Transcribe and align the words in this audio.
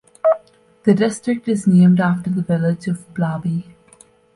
The 0.81 0.95
district 0.95 1.47
is 1.47 1.67
named 1.67 1.99
after 1.99 2.31
the 2.31 2.41
village 2.41 2.87
of 2.87 3.05
Blaby. 3.13 3.75